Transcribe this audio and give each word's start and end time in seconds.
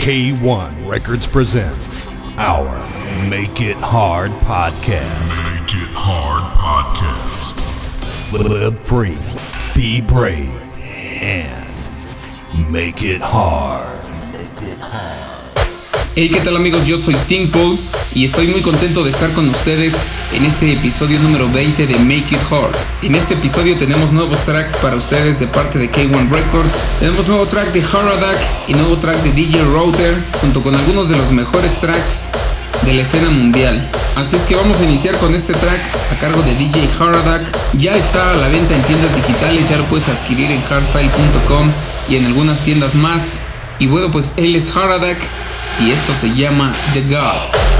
K1 0.00 0.88
Records 0.88 1.26
presents 1.26 2.08
our 2.38 2.66
Make 3.28 3.60
It 3.60 3.76
Hard 3.76 4.30
podcast. 4.40 5.38
Make 5.44 5.74
It 5.74 5.90
Hard 5.92 6.42
Podcast. 6.56 7.52
Live 8.32 8.80
free, 8.86 9.18
be 9.76 10.00
brave, 10.00 10.50
and 10.80 12.72
make 12.72 13.02
it 13.02 13.20
hard. 13.20 13.86
Hey, 16.16 16.30
¿qué 16.30 16.40
tal 16.40 16.56
amigos? 16.56 16.86
Yo 16.86 16.96
soy 16.96 17.14
Tim 17.28 17.50
Paul 17.50 17.78
y 18.14 18.24
estoy 18.24 18.46
muy 18.46 18.62
contento 18.62 19.04
de 19.04 19.10
estar 19.10 19.32
con 19.34 19.48
ustedes 19.50 20.06
en 20.32 20.44
este 20.44 20.72
episodio 20.72 21.18
número 21.20 21.50
20 21.50 21.86
de 21.86 21.98
Make 21.98 22.34
It 22.34 22.40
Hard. 22.50 22.76
En 23.02 23.14
este 23.14 23.34
episodio 23.34 23.76
tenemos 23.76 24.12
nuevos 24.12 24.44
tracks 24.44 24.76
para 24.76 24.96
ustedes 24.96 25.38
de 25.40 25.46
parte 25.46 25.78
de 25.78 25.90
K1 25.90 26.30
Records. 26.30 26.86
Tenemos 26.98 27.28
nuevo 27.28 27.46
track 27.46 27.72
de 27.72 27.82
Haradak 27.82 28.38
y 28.68 28.74
nuevo 28.74 28.96
track 28.96 29.16
de 29.22 29.32
DJ 29.32 29.62
Router, 29.64 30.14
junto 30.40 30.62
con 30.62 30.74
algunos 30.74 31.08
de 31.08 31.16
los 31.16 31.30
mejores 31.32 31.78
tracks 31.78 32.28
de 32.84 32.94
la 32.94 33.02
escena 33.02 33.28
mundial. 33.30 33.88
Así 34.16 34.36
es 34.36 34.44
que 34.44 34.56
vamos 34.56 34.80
a 34.80 34.84
iniciar 34.84 35.16
con 35.18 35.34
este 35.34 35.54
track 35.54 35.80
a 36.12 36.18
cargo 36.18 36.42
de 36.42 36.54
DJ 36.54 36.88
Haradak. 36.98 37.42
Ya 37.74 37.94
está 37.94 38.30
a 38.30 38.34
la 38.34 38.48
venta 38.48 38.74
en 38.74 38.82
tiendas 38.82 39.14
digitales, 39.14 39.68
ya 39.68 39.76
lo 39.76 39.84
puedes 39.86 40.08
adquirir 40.08 40.50
en 40.50 40.62
hardstyle.com 40.62 41.70
y 42.08 42.16
en 42.16 42.26
algunas 42.26 42.60
tiendas 42.60 42.94
más. 42.94 43.40
Y 43.78 43.86
bueno, 43.86 44.10
pues 44.10 44.32
él 44.36 44.56
es 44.56 44.76
Haradak 44.76 45.18
y 45.80 45.90
esto 45.90 46.14
se 46.14 46.34
llama 46.34 46.72
The 46.92 47.02
God. 47.02 47.71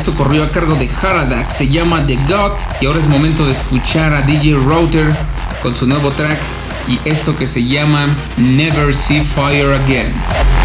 Esto 0.00 0.14
corrió 0.14 0.44
a 0.44 0.48
cargo 0.50 0.76
de 0.76 0.88
Haradak, 0.88 1.46
se 1.46 1.68
llama 1.68 2.06
The 2.06 2.16
God 2.26 2.52
y 2.80 2.86
ahora 2.86 3.00
es 3.00 3.06
momento 3.06 3.44
de 3.44 3.52
escuchar 3.52 4.14
a 4.14 4.22
DJ 4.22 4.54
Router 4.54 5.14
con 5.62 5.74
su 5.74 5.86
nuevo 5.86 6.10
track 6.10 6.38
y 6.88 6.98
esto 7.04 7.36
que 7.36 7.46
se 7.46 7.62
llama 7.66 8.06
Never 8.38 8.94
See 8.94 9.20
Fire 9.20 9.74
Again. 9.74 10.59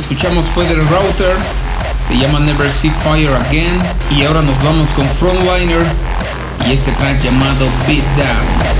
Escuchamos 0.00 0.46
fue 0.46 0.64
del 0.64 0.78
Router, 0.78 1.36
se 2.06 2.16
llama 2.16 2.40
Never 2.40 2.70
See 2.70 2.90
Fire 3.04 3.34
Again 3.34 3.78
y 4.10 4.24
ahora 4.24 4.40
nos 4.40 4.62
vamos 4.62 4.92
con 4.92 5.06
Frontliner 5.06 5.84
y 6.66 6.72
este 6.72 6.90
track 6.92 7.22
llamado 7.22 7.66
Beat 7.86 8.04
Down. 8.16 8.79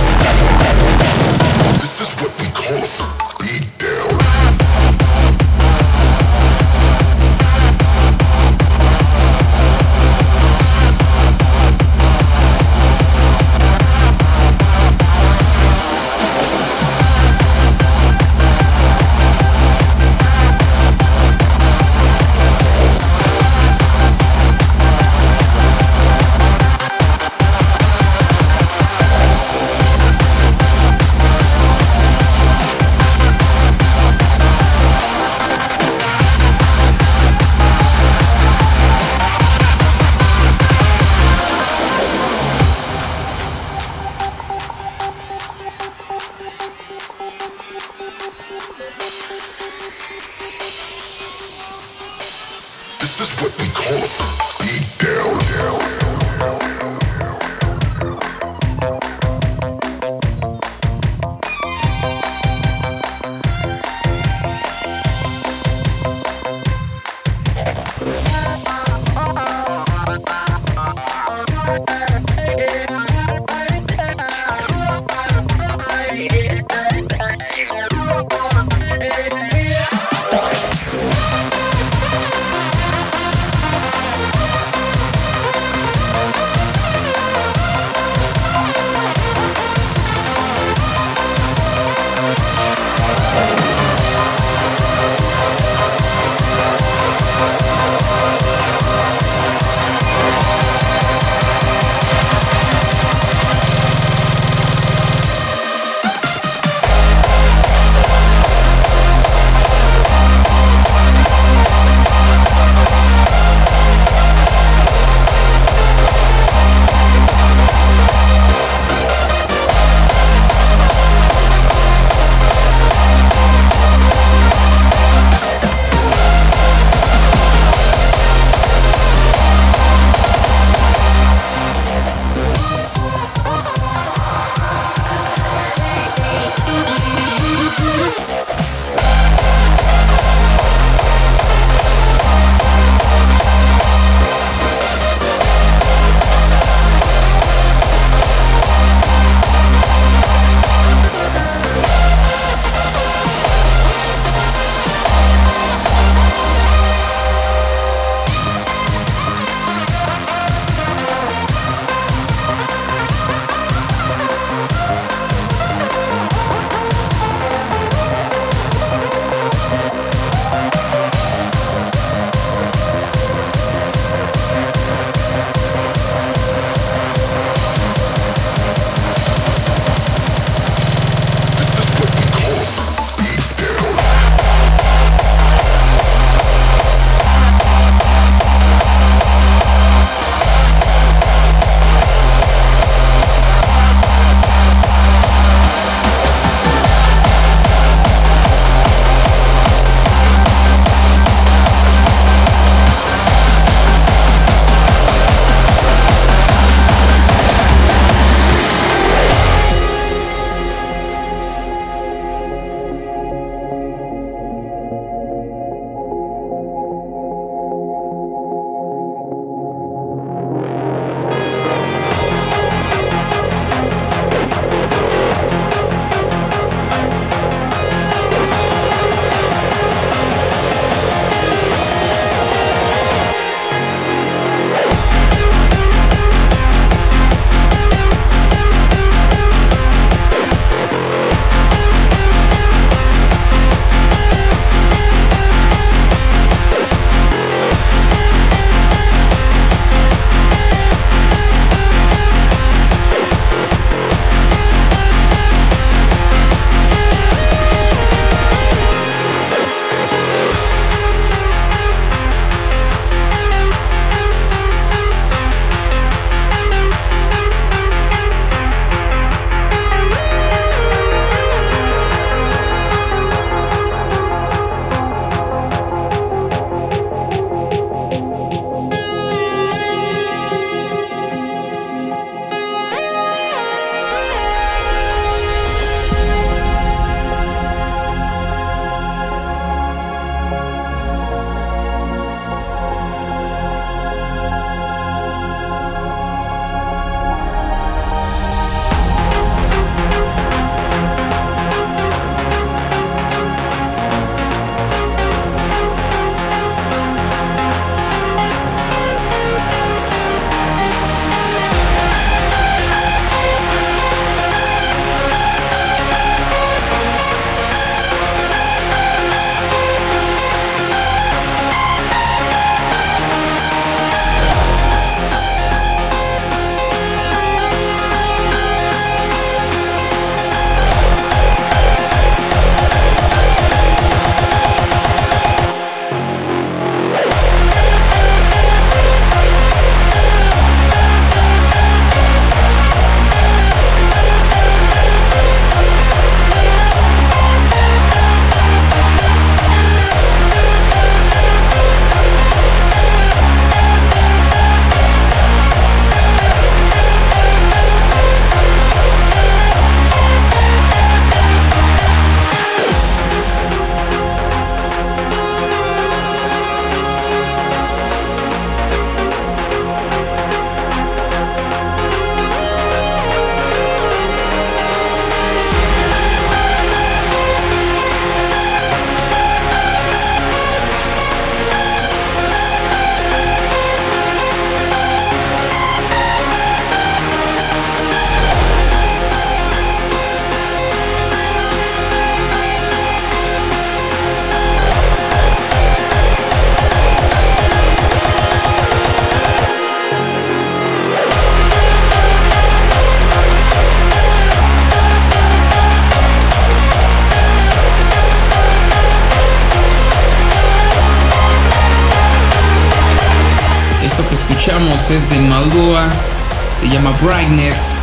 Llama 417.02 417.16
Brightness, 417.22 417.98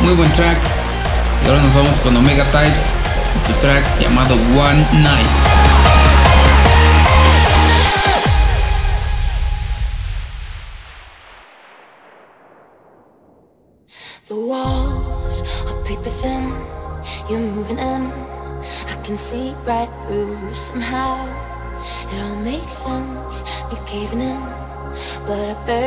muy 0.00 0.14
buen 0.14 0.32
track. 0.32 0.58
Y 1.44 1.48
ahora 1.48 1.62
nos 1.62 1.74
vamos 1.74 2.00
con 2.00 2.16
Omega 2.16 2.44
Types 2.50 2.94
y 3.36 3.40
su 3.40 3.52
track 3.60 3.84
llamado 4.00 4.34
One 4.34 4.84
Night. 5.02 5.28
The 14.26 14.34
walls 14.34 15.42
are 15.68 15.80
paper 15.84 16.10
thin, 16.10 16.52
you're 17.28 17.38
moving 17.38 17.78
in. 17.78 18.10
I 18.88 18.96
can 19.04 19.16
see 19.16 19.54
right 19.64 19.90
through 20.02 20.36
somehow. 20.52 21.24
It 22.10 22.20
all 22.20 22.36
makes 22.42 22.72
sense, 22.72 23.44
you're 23.70 23.86
caving 23.86 24.22
in, 24.22 24.40
but 25.24 25.38
I 25.38 25.54
barely 25.66 25.83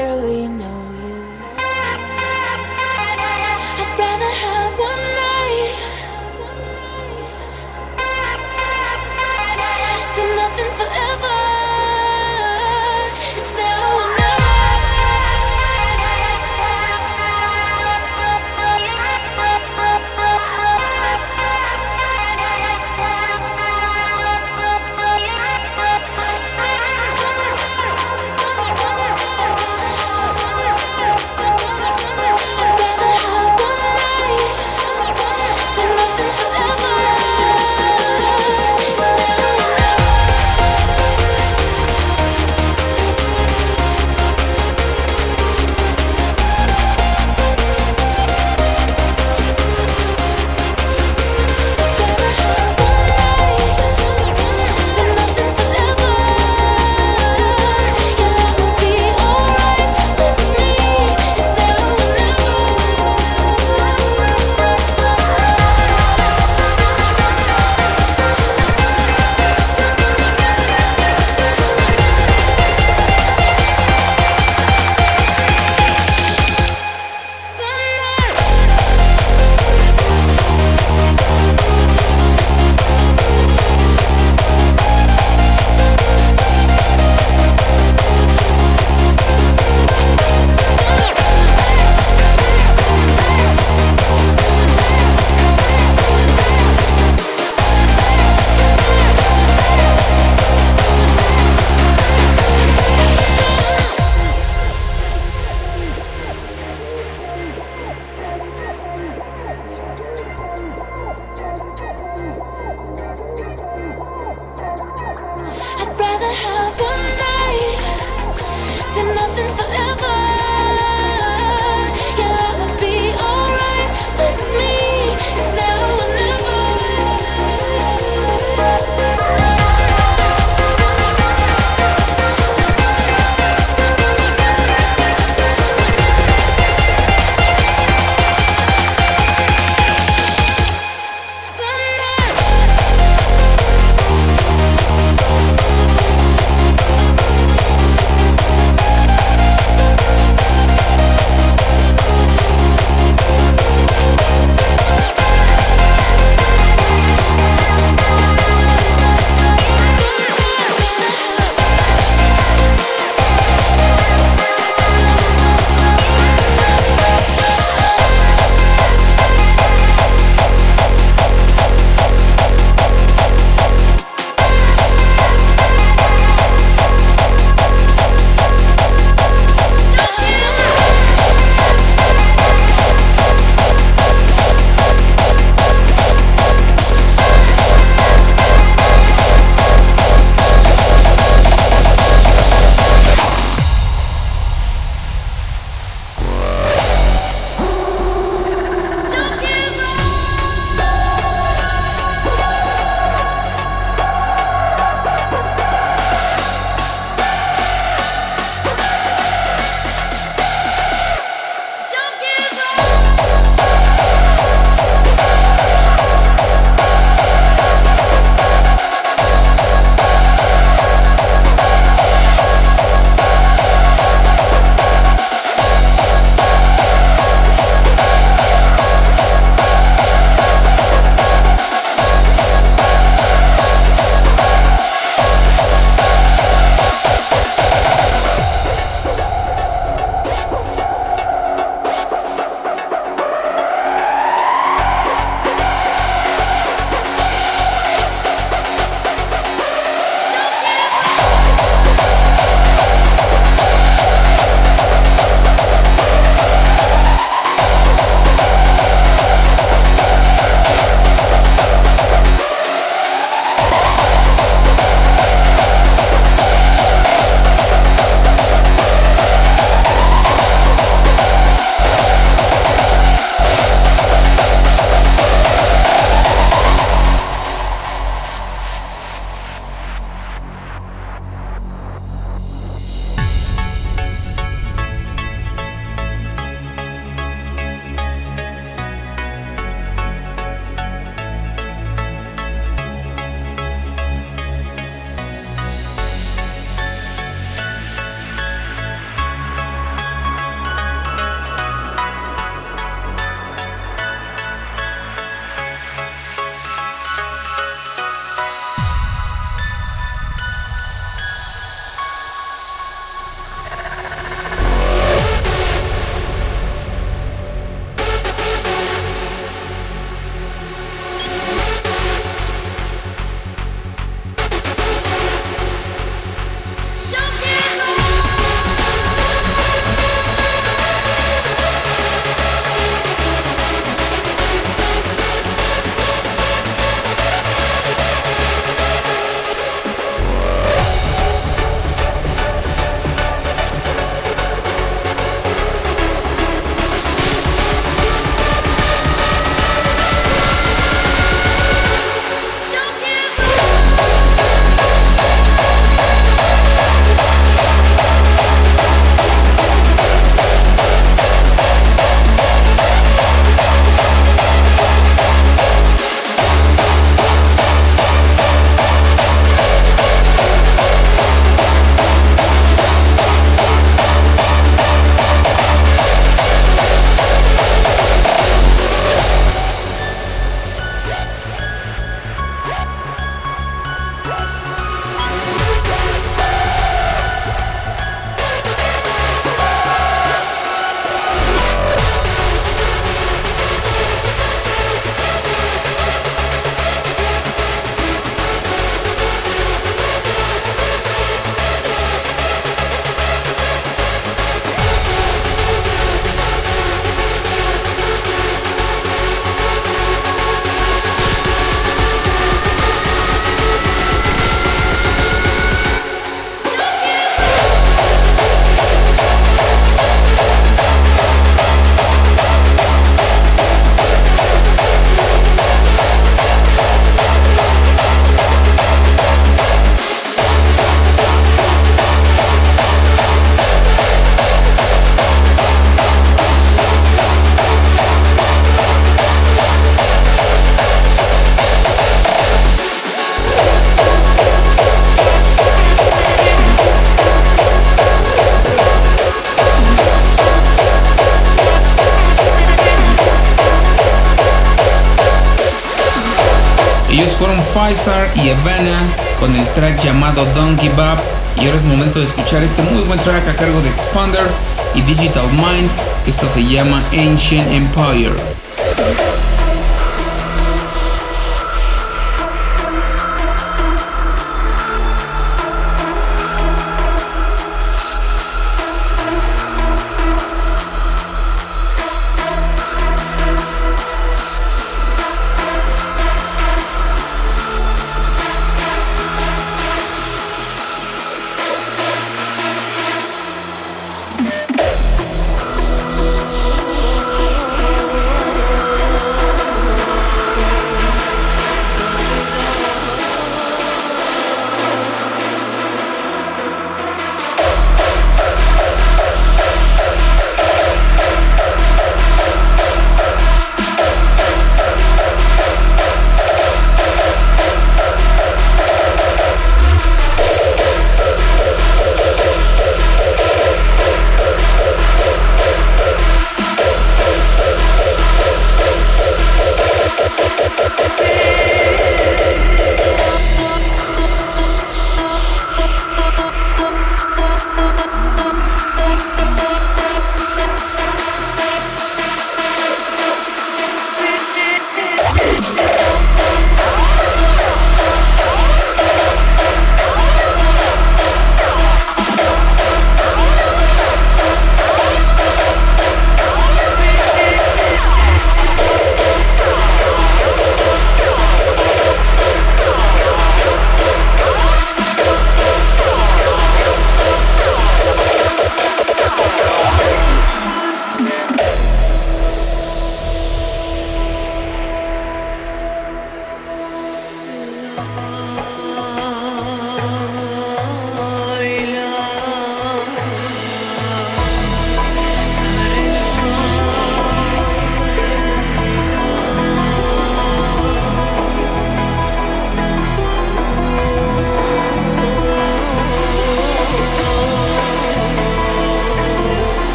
y 457.87 458.49
Havana 458.49 458.99
con 459.39 459.55
el 459.55 459.65
track 459.69 460.03
llamado 460.03 460.43
Don't 460.53 460.77
Give 460.77 460.93
Up. 460.95 461.21
Y 461.55 461.67
ahora 461.67 461.77
es 461.77 461.83
momento 461.85 462.19
de 462.19 462.25
escuchar 462.25 462.61
este 462.61 462.81
muy 462.81 463.01
buen 463.03 463.17
track 463.21 463.47
a 463.47 463.55
cargo 463.55 463.79
de 463.79 463.87
Expander 463.87 464.45
y 464.93 465.01
Digital 465.03 465.47
Minds. 465.53 466.05
Esto 466.25 466.49
se 466.49 466.65
llama 466.65 467.01
Ancient 467.13 467.71
Empire. 467.71 468.56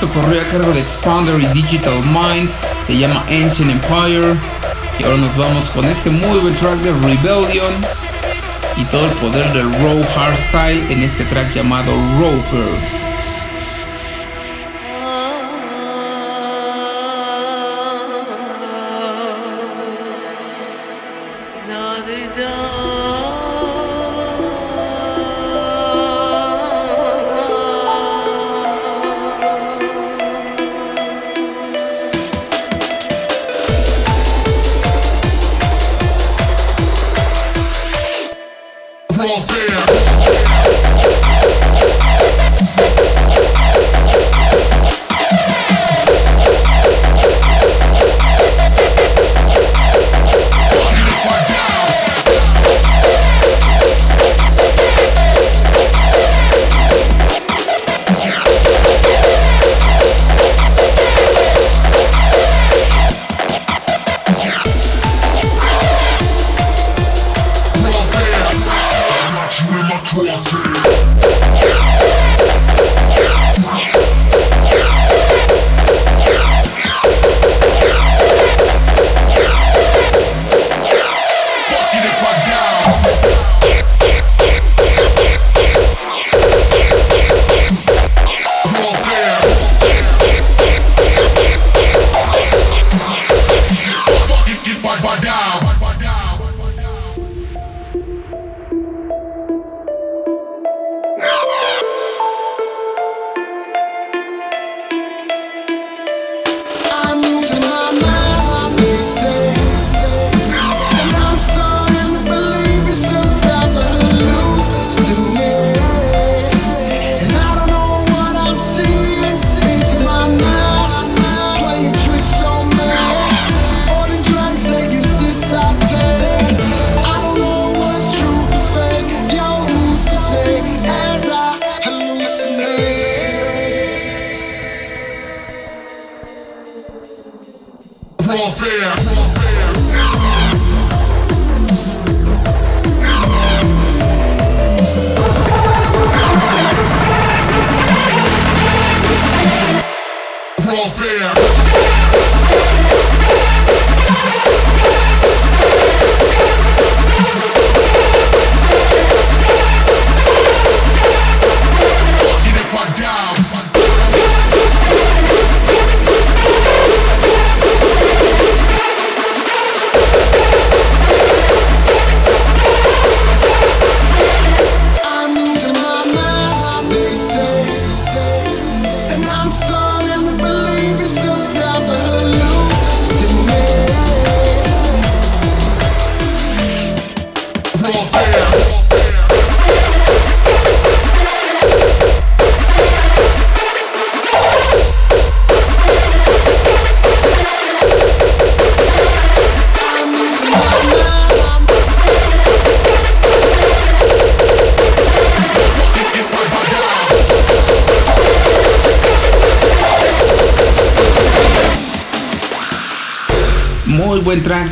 Corrió 0.00 0.40
a 0.40 0.44
cargo 0.44 0.72
de 0.72 0.80
Expander 0.80 1.40
y 1.40 1.46
Digital 1.48 2.02
Minds, 2.04 2.66
se 2.82 2.96
llama 2.96 3.24
Ancient 3.28 3.70
Empire. 3.70 4.34
Y 4.98 5.04
ahora 5.04 5.18
nos 5.18 5.36
vamos 5.36 5.68
con 5.70 5.84
este 5.84 6.10
muy 6.10 6.38
buen 6.40 6.54
track 6.56 6.78
de 6.78 6.92
Rebellion 6.92 7.72
y 8.76 8.84
todo 8.84 9.04
el 9.04 9.12
poder 9.12 9.52
del 9.52 9.70
Raw 9.72 10.02
Hardstyle 10.14 10.90
en 10.90 11.02
este 11.02 11.24
track 11.24 11.50
llamado 11.50 11.92
Rover. 12.18 13.01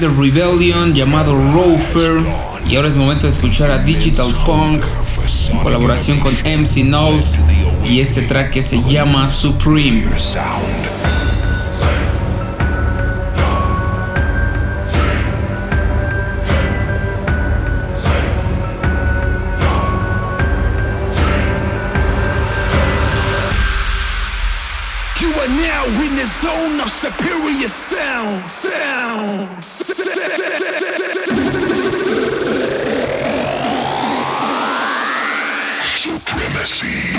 De 0.01 0.09
Rebellion 0.09 0.95
llamado 0.95 1.35
Rofer. 1.53 2.23
Y 2.69 2.77
ahora 2.77 2.89
es 2.89 2.97
momento 2.97 3.27
de 3.27 3.33
escuchar 3.33 3.71
a 3.71 3.79
Digital 3.79 4.35
Punk 4.47 4.83
en 5.51 5.59
colaboración 5.59 6.19
con 6.19 6.33
MC 6.35 6.83
Knowles 6.85 7.41
y 7.85 8.01
este 8.01 8.23
track 8.23 8.61
se 8.63 8.83
llama 8.85 9.29
Supreme. 9.29 10.05
Zone 26.41 26.81
of 26.81 26.91
superior 26.91 27.69
sound. 27.69 28.49
Sound. 28.49 29.63
Supremacy. 36.03 37.10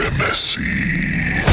Supreme, 0.00 1.49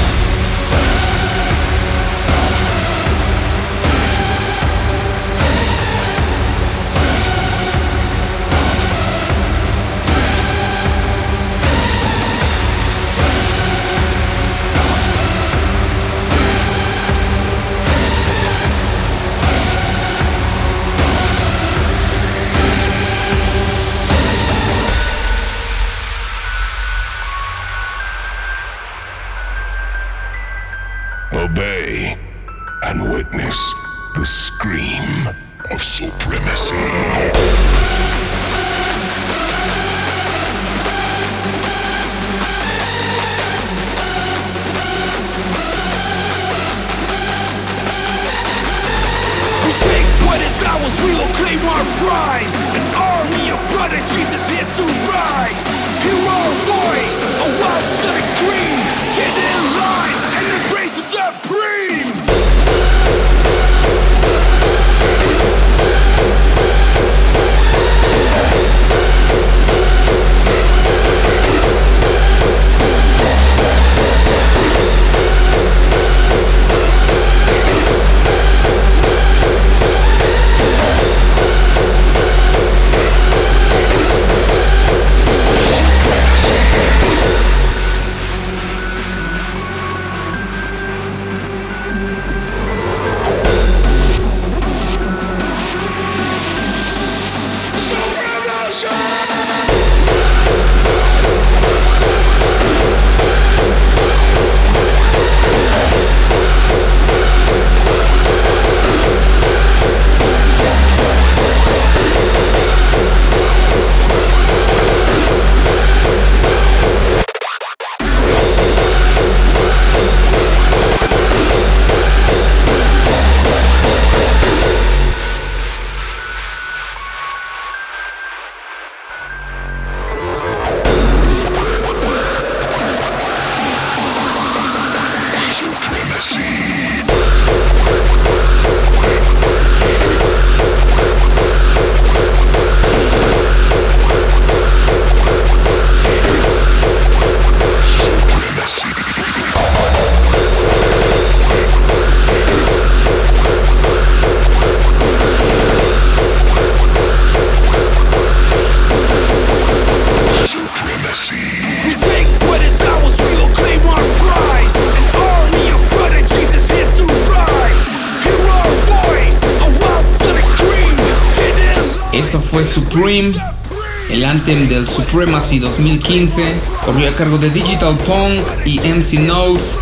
del 174.48 174.88
Supremacy 174.88 175.60
2015, 175.60 176.42
corrió 176.86 177.10
a 177.10 177.14
cargo 177.14 177.38
de 177.38 177.50
Digital 177.50 177.98
Punk 177.98 178.40
y 178.64 178.80
MC 178.80 179.18
Knowles. 179.18 179.82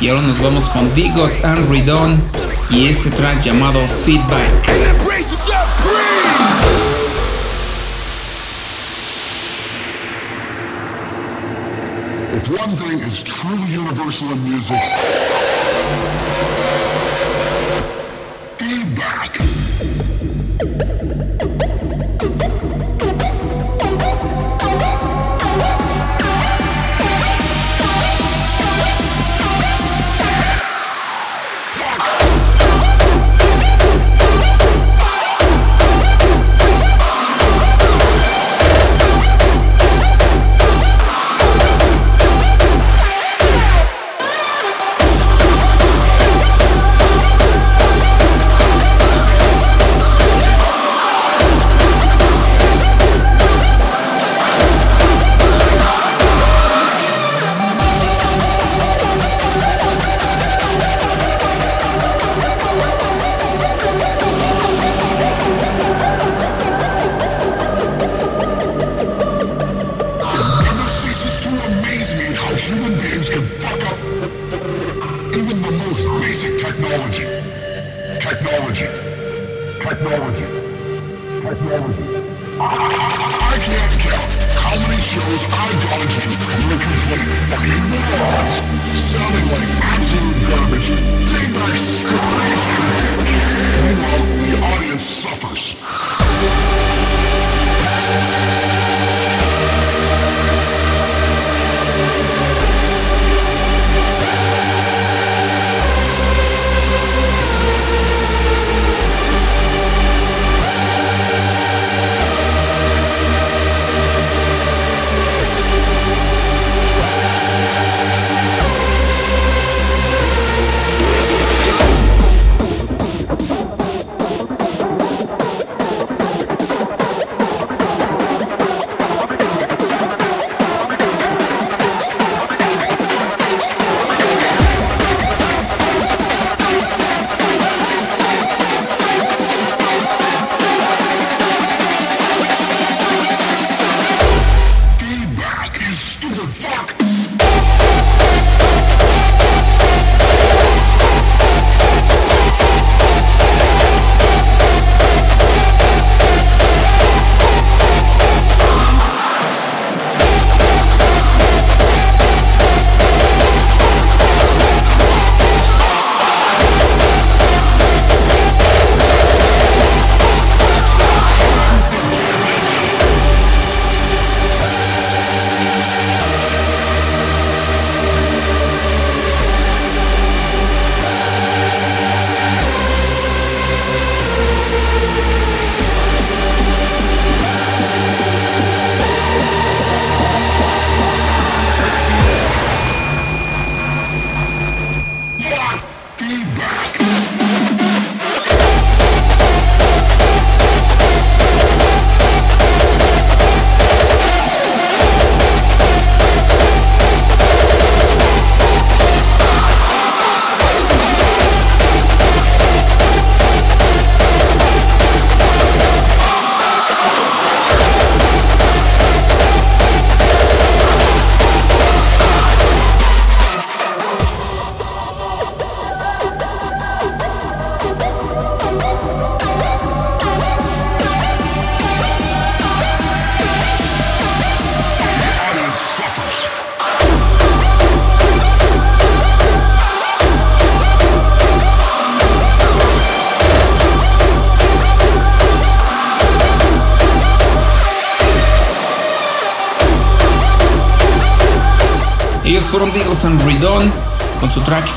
Y 0.00 0.08
ahora 0.08 0.22
nos 0.22 0.40
vamos 0.40 0.68
con 0.68 0.94
Digos 0.94 1.42
and 1.44 1.68
Redon 1.68 2.22
y 2.70 2.86
este 2.86 3.10
track 3.10 3.42
llamado 3.42 3.80
Feedback. 4.04 4.52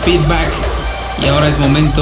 Feedback 0.07 0.47
y 1.21 1.27
ahora 1.27 1.49
es 1.49 1.59
momento 1.59 2.01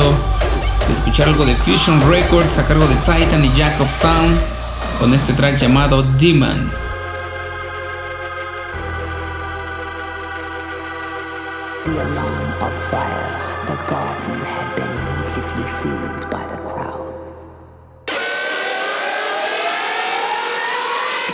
de 0.86 0.94
escuchar 0.94 1.28
algo 1.28 1.44
de 1.44 1.56
Fusion 1.56 2.00
Records 2.08 2.60
a 2.60 2.66
cargo 2.68 2.86
de 2.88 2.94
Titan 2.98 3.44
y 3.44 3.52
Jack 3.54 3.82
of 3.82 3.90
Sound 3.90 4.40
con 5.00 5.12
este 5.12 5.34
track 5.34 5.58
llamado 5.58 6.04
Demon. 6.20 6.70
The 11.86 12.00
alarm 12.00 12.62
of 12.62 12.76
fire. 12.92 13.34
The 13.66 13.76
garden 13.88 14.40
had 14.46 14.76
been 14.76 14.92
immediately 14.92 15.64
filled 15.68 16.30
by 16.30 16.46
the 16.46 16.62
crowd. 16.62 17.12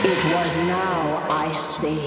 It 0.06 0.24
was 0.34 0.58
now, 0.70 1.22
I 1.30 1.52
say. 1.54 2.00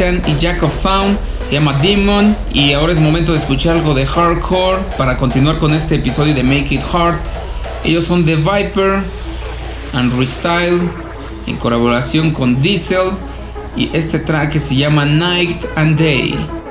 Y 0.00 0.36
Jack 0.40 0.62
of 0.64 0.74
Sound. 0.74 1.16
Se 1.46 1.54
llama 1.54 1.74
Demon. 1.74 2.36
Y 2.52 2.72
ahora 2.72 2.92
es 2.92 2.98
momento 2.98 3.32
de 3.32 3.38
escuchar 3.38 3.76
algo 3.76 3.94
de 3.94 4.04
hardcore 4.04 4.78
para 4.98 5.16
continuar 5.16 5.58
con 5.58 5.72
este 5.72 5.96
episodio 5.96 6.34
de 6.34 6.42
Make 6.42 6.74
It 6.74 6.82
Hard. 6.92 7.16
Ellos 7.84 8.04
son 8.04 8.24
The 8.24 8.36
Viper 8.36 9.02
and 9.92 10.18
Restyle 10.18 10.80
en 11.46 11.56
colaboración 11.56 12.32
con 12.32 12.60
Diesel. 12.60 13.10
Y 13.76 13.90
este 13.92 14.18
track 14.18 14.58
se 14.58 14.74
llama 14.74 15.04
Night 15.04 15.64
and 15.76 15.96
Day. 15.96 16.63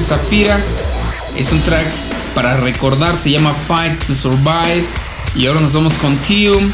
Zafira. 0.00 0.58
Es 1.36 1.52
un 1.52 1.60
track 1.62 1.86
para 2.34 2.56
recordar, 2.56 3.16
se 3.16 3.30
llama 3.30 3.54
Fight 3.54 4.04
to 4.04 4.14
Survive. 4.14 4.84
Y 5.34 5.46
ahora 5.46 5.60
nos 5.60 5.72
vamos 5.72 5.94
con 5.94 6.16
Tium, 6.18 6.72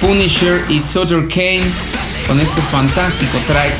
Punisher 0.00 0.64
y 0.68 0.80
Sutter 0.80 1.28
Kane 1.28 1.64
con 2.26 2.40
este 2.40 2.62
fantástico 2.62 3.38
track 3.46 3.74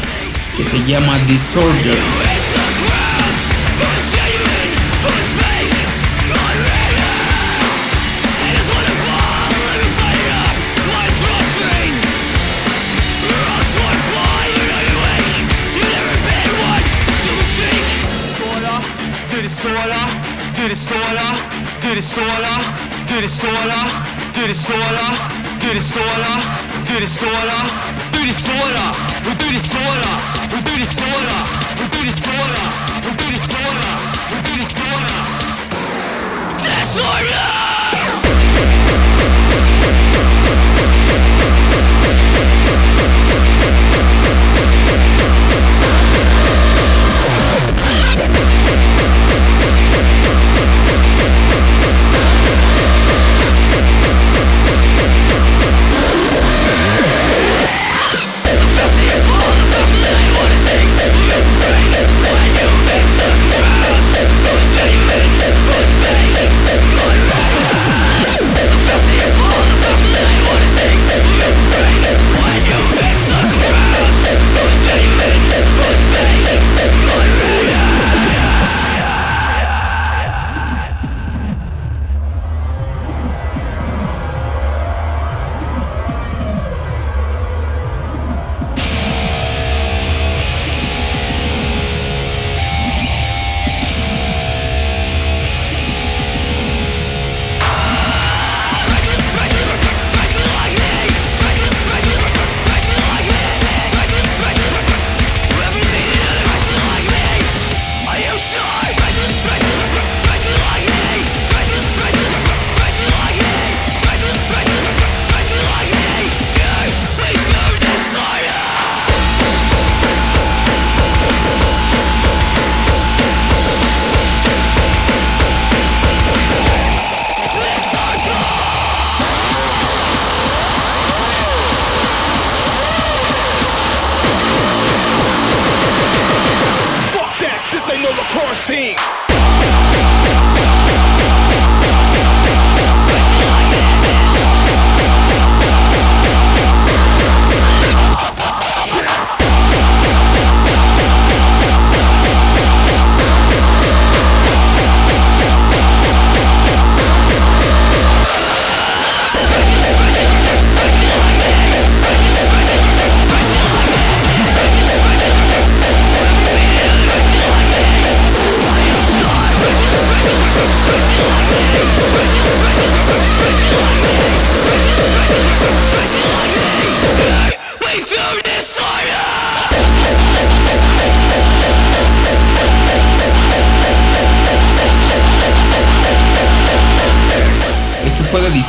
que 0.57 0.65
se 0.65 0.85
llama 0.85 1.19
Disorder. 1.27 2.42
Du 23.13 23.19
är 23.19 23.27
såra, 23.27 23.91
du 24.35 24.45
är 24.45 24.55
såra, 24.55 25.17
du 25.61 25.71
är 25.71 25.81
såra, 25.81 26.43
du 26.87 26.97
är 26.97 27.07
såra. 27.07 27.82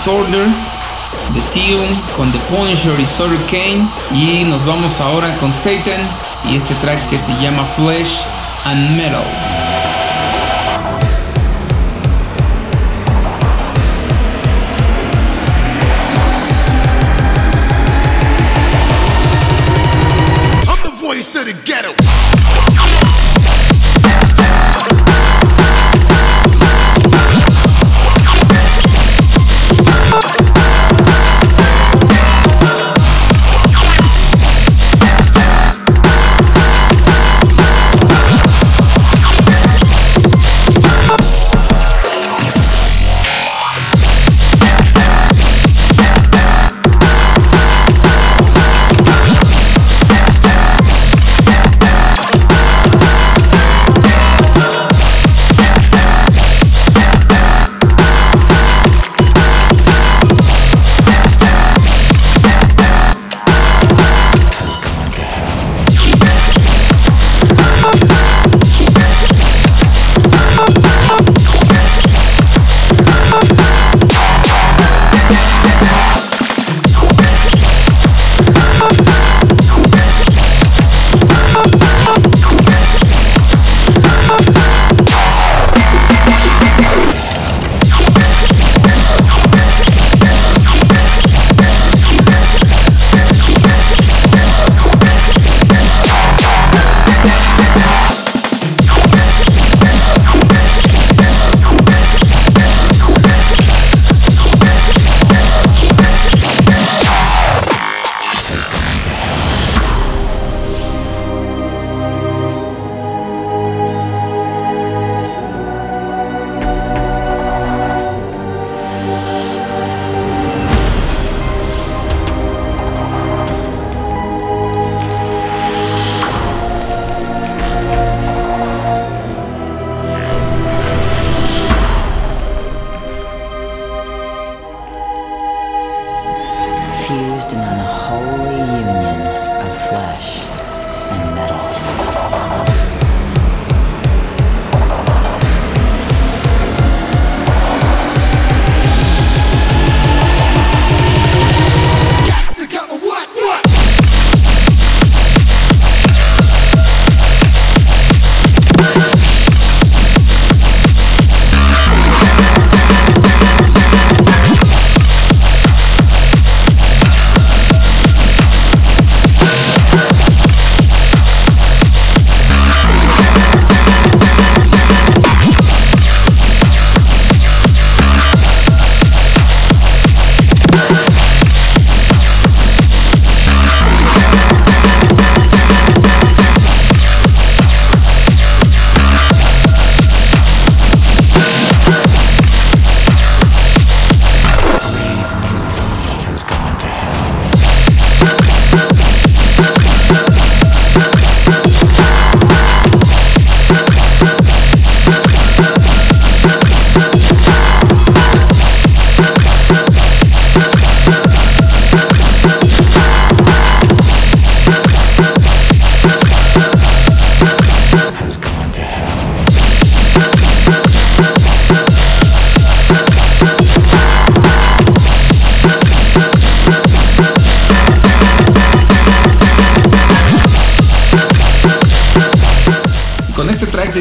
Disorder, 0.04 0.50
The 1.34 1.40
Tium 1.54 1.88
con 2.18 2.30
The 2.34 2.40
Punisher 2.54 3.00
y 3.00 3.06
Sutter 3.06 3.40
Kane. 3.46 3.88
Y 4.12 4.44
nos 4.44 4.66
vamos 4.66 5.00
ahora 5.00 5.34
con 5.38 5.54
Satan 5.54 6.02
y 6.50 6.58
este 6.58 6.76
track 6.76 7.08
que 7.10 7.18
se 7.18 7.32
llama 7.40 7.64
Flesh 7.64 8.26
and 8.66 8.98
Metal. 8.98 9.24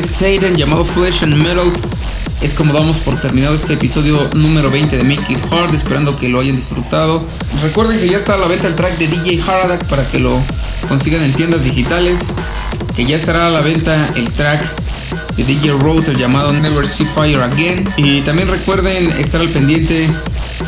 De 0.03 0.09
Satan 0.09 0.57
llamado 0.57 0.85
Flesh 0.85 1.23
and 1.23 1.35
Metal 1.37 1.71
es 2.41 2.55
como 2.55 2.73
damos 2.73 2.99
por 2.99 3.21
terminado 3.21 3.55
este 3.55 3.75
episodio 3.75 4.19
número 4.35 4.71
20 4.71 4.97
de 4.97 5.05
Make 5.05 5.33
It 5.33 5.39
Hard, 5.53 5.75
esperando 5.75 6.17
que 6.17 6.29
lo 6.29 6.41
hayan 6.41 6.57
disfrutado. 6.57 7.25
Recuerden 7.63 8.01
que 8.01 8.09
ya 8.09 8.17
está 8.17 8.35
a 8.35 8.39
la 8.39 8.49
venta 8.49 8.67
el 8.67 8.75
track 8.75 8.99
de 8.99 9.07
DJ 9.07 9.41
Haradak 9.43 9.85
para 9.87 10.09
que 10.09 10.19
lo 10.19 10.41
consigan 10.89 11.23
en 11.23 11.33
tiendas 11.35 11.65
digitales, 11.65 12.35
que 12.97 13.05
ya 13.05 13.17
estará 13.17 13.47
a 13.47 13.51
la 13.51 13.61
venta 13.61 14.11
el 14.17 14.29
track 14.33 14.65
de 15.37 15.45
DJ 15.45 15.73
Router 15.73 16.17
llamado 16.17 16.53
Never 16.53 16.89
See 16.89 17.07
Fire 17.07 17.41
Again. 17.41 17.89
Y 17.97 18.23
también 18.23 18.49
recuerden 18.49 19.13
estar 19.13 19.41
al 19.41 19.51
pendiente 19.51 20.09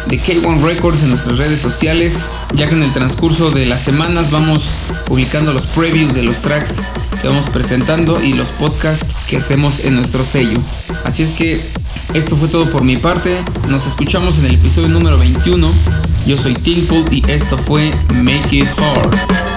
de 0.07 0.21
K1 0.21 0.63
Records 0.63 1.03
en 1.03 1.09
nuestras 1.09 1.39
redes 1.39 1.61
sociales, 1.61 2.29
ya 2.55 2.69
que 2.69 2.75
en 2.75 2.83
el 2.83 2.93
transcurso 2.93 3.51
de 3.51 3.67
las 3.67 3.81
semanas 3.83 4.31
vamos 4.31 4.75
publicando 5.07 5.53
los 5.53 5.67
previews 5.67 6.15
de 6.15 6.23
los 6.23 6.41
tracks 6.41 6.81
que 7.21 7.29
vamos 7.29 7.49
presentando 7.51 8.23
y 8.23 8.33
los 8.33 8.51
podcasts 8.51 9.15
que 9.29 9.39
hacemos 9.39 9.81
en 9.81 9.97
nuestro 9.97 10.25
sello. 10.25 10.61
Así 11.05 11.23
es 11.23 11.33
que 11.33 11.61
esto 12.15 12.37
fue 12.37 12.49
todo 12.49 12.71
por 12.71 12.85
mi 12.85 12.97
parte. 12.97 13.43
Nos 13.69 13.87
escuchamos 13.87 14.39
en 14.39 14.47
el 14.47 14.55
episodio 14.55 14.89
número 14.89 15.19
21. 15.19 15.69
Yo 16.27 16.37
soy 16.37 16.55
Tinkle 16.55 17.05
y 17.11 17.23
esto 17.31 17.59
fue 17.59 17.91
Make 18.15 18.57
It 18.57 18.69
Hard. 18.79 19.54